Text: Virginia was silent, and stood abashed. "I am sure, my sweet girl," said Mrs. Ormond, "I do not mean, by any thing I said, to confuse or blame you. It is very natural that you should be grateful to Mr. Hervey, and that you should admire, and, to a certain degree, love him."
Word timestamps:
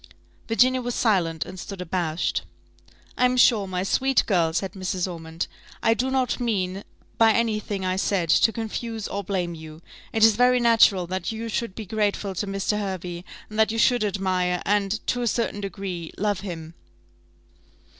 Virginia 0.47 0.81
was 0.81 0.95
silent, 0.95 1.45
and 1.45 1.59
stood 1.59 1.79
abashed. 1.79 2.41
"I 3.19 3.25
am 3.25 3.37
sure, 3.37 3.67
my 3.67 3.83
sweet 3.83 4.25
girl," 4.25 4.51
said 4.51 4.71
Mrs. 4.71 5.07
Ormond, 5.07 5.45
"I 5.83 5.93
do 5.93 6.09
not 6.09 6.39
mean, 6.39 6.83
by 7.19 7.33
any 7.33 7.59
thing 7.59 7.85
I 7.85 7.97
said, 7.97 8.29
to 8.29 8.51
confuse 8.51 9.07
or 9.07 9.23
blame 9.23 9.53
you. 9.53 9.79
It 10.11 10.23
is 10.25 10.35
very 10.37 10.59
natural 10.59 11.05
that 11.05 11.31
you 11.31 11.49
should 11.49 11.75
be 11.75 11.85
grateful 11.85 12.33
to 12.33 12.47
Mr. 12.47 12.79
Hervey, 12.79 13.23
and 13.47 13.59
that 13.59 13.71
you 13.71 13.77
should 13.77 14.03
admire, 14.03 14.63
and, 14.65 15.05
to 15.05 15.21
a 15.21 15.27
certain 15.27 15.61
degree, 15.61 16.11
love 16.17 16.39
him." 16.39 16.73